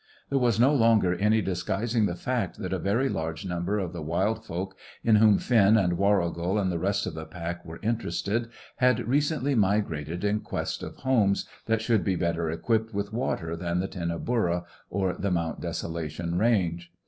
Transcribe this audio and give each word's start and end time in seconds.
There 0.31 0.39
was 0.39 0.59
no 0.59 0.73
longer 0.73 1.13
any 1.13 1.43
disguising 1.43 2.07
the 2.07 2.15
fact 2.15 2.57
that 2.57 2.73
a 2.73 2.79
very 2.79 3.07
large 3.07 3.45
number 3.45 3.77
of 3.77 3.93
the 3.93 4.01
wild 4.01 4.43
folk, 4.43 4.75
in 5.03 5.17
whom 5.17 5.37
Finn 5.37 5.77
and 5.77 5.95
Warrigal 5.95 6.57
and 6.57 6.71
the 6.71 6.79
rest 6.79 7.05
of 7.05 7.13
the 7.13 7.27
pack 7.27 7.63
were 7.63 7.79
interested, 7.83 8.49
had 8.77 9.07
recently 9.07 9.53
migrated 9.53 10.23
in 10.23 10.39
quest 10.39 10.81
of 10.81 10.95
homes 10.95 11.47
that 11.67 11.83
should 11.83 12.03
be 12.03 12.15
better 12.15 12.51
supplied 12.51 12.91
with 12.93 13.13
water 13.13 13.55
than 13.55 13.79
the 13.79 13.87
Tinnaburra 13.87 14.63
or 14.89 15.13
the 15.13 15.29
Mount 15.29 15.61
Desolation 15.61 16.35
range. 16.35 16.91